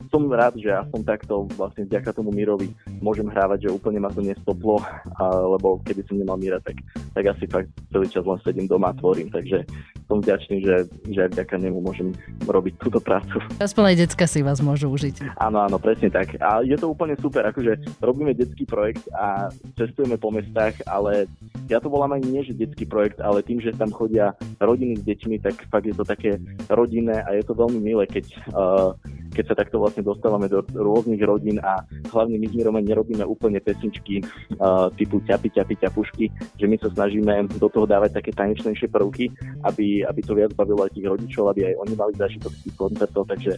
som 0.09 0.25
rád, 0.25 0.57
že 0.57 0.73
aspoň 0.73 1.01
takto 1.05 1.45
vlastne 1.53 1.85
vďaka 1.85 2.17
tomu 2.17 2.33
Mirovi 2.33 2.73
môžem 2.97 3.29
hrávať, 3.29 3.69
že 3.69 3.73
úplne 3.73 4.01
ma 4.01 4.09
to 4.09 4.25
nestoplo, 4.25 4.81
lebo 5.21 5.77
keby 5.85 6.01
som 6.09 6.17
nemal 6.17 6.37
Mira, 6.41 6.57
tak, 6.65 6.81
tak 7.13 7.23
asi 7.29 7.45
fakt 7.45 7.69
celý 7.93 8.09
čas 8.09 8.25
len 8.25 8.41
sedím 8.41 8.65
doma 8.65 8.89
a 8.89 8.97
tvorím, 8.97 9.29
takže 9.29 9.63
som 10.09 10.25
vďačný, 10.25 10.65
že, 10.65 10.75
že 11.13 11.19
aj 11.29 11.37
vďaka 11.37 11.55
nemu 11.61 11.85
môžem 11.85 12.09
robiť 12.49 12.73
túto 12.81 12.97
prácu. 12.97 13.37
Aspoň 13.61 13.93
aj 13.93 13.95
decka 14.09 14.25
si 14.25 14.41
vás 14.41 14.57
môžu 14.57 14.89
užiť. 14.89 15.37
Áno, 15.37 15.61
áno, 15.61 15.77
presne 15.77 16.09
tak. 16.09 16.33
A 16.41 16.65
je 16.65 16.73
to 16.73 16.89
úplne 16.89 17.13
super, 17.21 17.45
akože 17.45 18.01
robíme 18.01 18.33
detský 18.33 18.65
projekt 18.65 19.05
a 19.13 19.53
cestujeme 19.77 20.17
po 20.17 20.33
mestách, 20.33 20.81
ale 20.89 21.29
ja 21.69 21.77
to 21.77 21.93
volám 21.93 22.17
ani 22.17 22.25
nie, 22.25 22.41
že 22.41 22.57
detský 22.57 22.89
projekt, 22.89 23.21
ale 23.21 23.45
tým, 23.45 23.61
že 23.61 23.77
tam 23.77 23.93
chodia 23.93 24.33
rodiny 24.57 24.97
s 24.97 25.05
deťmi, 25.05 25.45
tak 25.45 25.61
fakt 25.69 25.85
je 25.85 25.93
to 25.93 26.01
také 26.01 26.41
rodinné 26.73 27.21
a 27.21 27.37
je 27.37 27.45
to 27.45 27.53
veľmi 27.53 27.77
milé, 27.77 28.09
keď 28.09 28.25
uh, 28.57 28.97
keď 29.29 29.45
sa 29.53 29.55
takto 29.55 29.77
vlastne 29.77 30.01
dostávame 30.01 30.49
do 30.49 30.65
rôznych 30.65 31.21
rodín 31.21 31.61
a 31.61 31.85
hlavne 32.09 32.41
my 32.41 32.47
s 32.49 32.53
Mirom 32.57 32.77
nerobíme 32.81 33.23
úplne 33.25 33.61
pesničky 33.61 34.25
uh, 34.57 34.89
typu 34.97 35.21
ťapy, 35.23 35.53
ťapy, 35.53 35.75
ťapušky, 35.85 36.25
že 36.57 36.65
my 36.65 36.75
sa 36.81 36.89
snažíme 36.91 37.47
do 37.57 37.67
toho 37.69 37.85
dávať 37.85 38.19
také 38.19 38.33
tanečnejšie 38.33 38.89
prvky, 38.89 39.31
aby, 39.65 40.03
aby 40.05 40.21
to 40.25 40.33
viac 40.33 40.51
bavilo 40.57 40.83
aj 40.85 40.93
tých 40.93 41.07
rodičov, 41.07 41.53
aby 41.53 41.73
aj 41.73 41.75
oni 41.87 41.93
mali 41.95 42.13
zážitok 42.17 42.51
z 42.51 42.61
tých 42.69 42.75
koncertov, 42.75 43.23
takže 43.29 43.51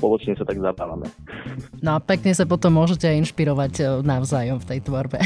spoločne 0.00 0.32
sa 0.32 0.48
tak 0.48 0.56
zabávame. 0.56 1.12
No 1.84 1.94
a 1.94 1.98
pekne 2.00 2.32
sa 2.32 2.48
potom 2.48 2.80
môžete 2.80 3.12
inšpirovať 3.20 3.72
e, 3.76 3.82
navzájom 4.00 4.56
v 4.56 4.68
tej 4.72 4.80
tvorbe. 4.80 5.20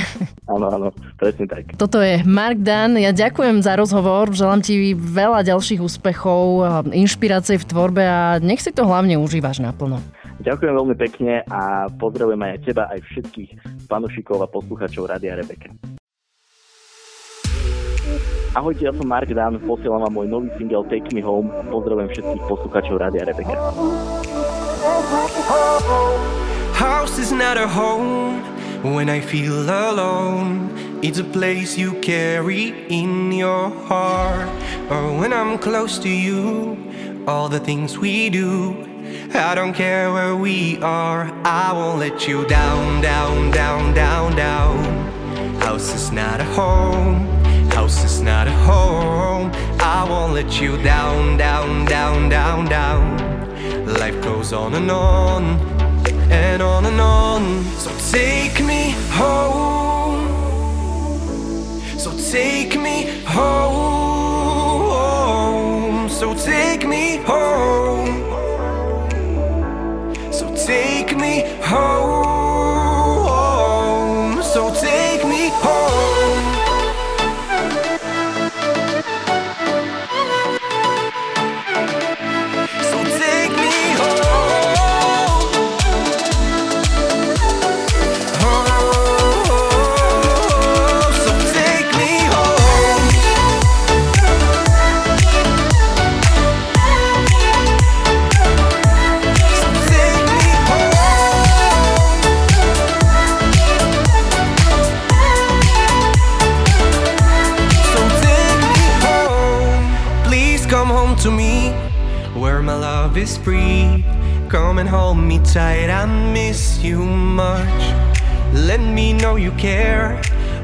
Áno, 0.50 0.66
áno, 0.68 0.88
presne 1.16 1.46
tak. 1.46 1.78
Toto 1.78 2.02
je 2.02 2.20
Mark 2.26 2.58
Dan. 2.58 2.98
Ja 2.98 3.14
ďakujem 3.14 3.62
za 3.62 3.78
rozhovor, 3.78 4.34
želám 4.34 4.60
ti 4.60 4.92
veľa 4.92 5.46
ďalších 5.46 5.80
úspechov, 5.80 6.66
inšpirácie 6.90 7.56
v 7.56 7.64
tvorbe 7.64 8.02
a 8.04 8.42
nech 8.42 8.60
si 8.60 8.74
to 8.74 8.84
hlavne 8.84 9.16
užívaš 9.16 9.62
naplno. 9.62 10.02
Ďakujem 10.42 10.72
veľmi 10.74 10.96
pekne 10.98 11.46
a 11.46 11.86
pozdravujem 11.94 12.42
aj 12.42 12.66
teba, 12.66 12.90
aj 12.90 13.00
všetkých 13.06 13.50
fanúšikov 13.86 14.42
a 14.42 14.50
poslucháčov 14.50 15.06
Radia 15.06 15.38
Rebeke. 15.38 15.70
Ahojte, 18.54 18.86
ja 18.86 18.92
som 18.94 19.10
Mark 19.10 19.26
Dan, 19.34 19.58
posielam 19.66 20.06
vám 20.06 20.14
môj 20.14 20.26
nový 20.30 20.48
single 20.54 20.86
Take 20.86 21.10
Me 21.10 21.22
Home. 21.26 21.50
Pozdravujem 21.74 22.10
všetkých 22.14 22.42
poslucháčov 22.46 23.02
Radia 23.02 23.26
Rebeka. 23.26 23.56
House 26.74 27.18
is 27.18 27.32
not 27.32 27.56
a 27.56 27.66
home 27.66 28.42
when 28.82 29.08
I 29.08 29.20
feel 29.20 29.62
alone. 29.62 31.00
It's 31.02 31.18
a 31.18 31.24
place 31.24 31.78
you 31.78 31.94
carry 32.00 32.86
in 32.90 33.32
your 33.32 33.70
heart. 33.70 34.46
Or 34.90 35.16
when 35.18 35.32
I'm 35.32 35.56
close 35.56 35.98
to 36.00 36.10
you, 36.10 36.76
all 37.26 37.48
the 37.48 37.60
things 37.60 37.96
we 37.96 38.28
do. 38.28 38.76
I 39.32 39.54
don't 39.54 39.72
care 39.72 40.12
where 40.12 40.36
we 40.36 40.76
are, 40.82 41.32
I 41.44 41.72
won't 41.72 41.98
let 41.98 42.28
you 42.28 42.46
down, 42.46 43.00
down, 43.00 43.52
down, 43.52 43.94
down, 43.94 44.36
down. 44.36 44.76
House 45.60 45.94
is 45.94 46.12
not 46.12 46.40
a 46.40 46.44
home, 46.44 47.26
house 47.70 48.04
is 48.04 48.20
not 48.20 48.48
a 48.48 48.56
home. 48.68 49.50
I 49.80 50.06
won't 50.06 50.34
let 50.34 50.60
you 50.60 50.76
down, 50.82 51.38
down, 51.38 51.86
down, 51.86 52.28
down, 52.28 52.66
down. 52.66 53.33
Life 53.86 54.20
goes 54.22 54.52
on 54.52 54.74
and 54.74 54.90
on, 54.90 55.58
and 56.30 56.62
on 56.62 56.86
and 56.86 57.00
on. 57.00 57.64
So 57.78 57.90
take 58.10 58.64
me 58.64 58.94
home, 59.10 59.83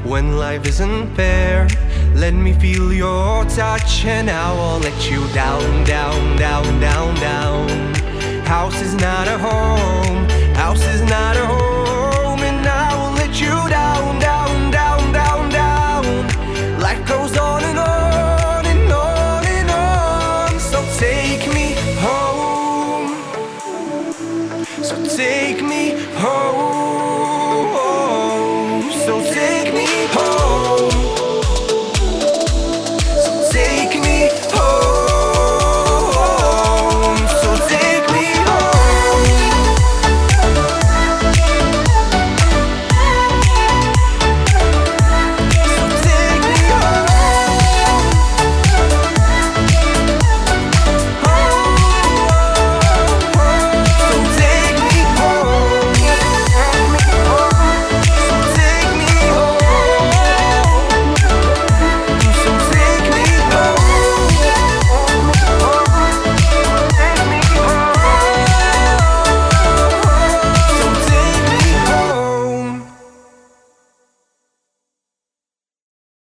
when 0.03 0.37
life 0.37 0.67
isn't 0.67 1.15
fair. 1.15 1.67
Let 2.15 2.33
me 2.33 2.53
feel 2.53 2.91
your 2.93 3.45
touch, 3.45 4.05
and 4.05 4.29
I 4.29 4.53
won't 4.53 4.83
let 4.83 5.09
you 5.09 5.25
down, 5.33 5.83
down, 5.85 6.37
down, 6.37 6.79
down, 6.79 7.15
down. 7.15 7.69
House 8.45 8.81
is 8.81 8.93
not 8.95 9.27
a 9.27 9.37
home, 9.37 9.70